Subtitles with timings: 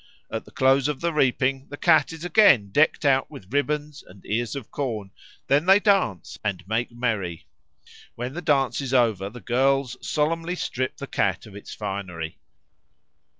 [0.31, 4.25] At the close of the reaping the cat is again decked out with ribbons and
[4.25, 5.11] ears of corn;
[5.45, 7.45] then they dance and make merry.
[8.15, 12.39] When the dance is over the girls solemnly strip the cat of its finery.